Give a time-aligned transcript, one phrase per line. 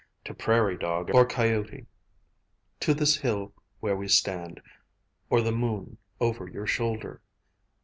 [0.25, 1.85] To prairie dog or coyote.
[2.79, 4.59] To this hill where we stand,
[5.29, 7.21] Or the moon over your shoulder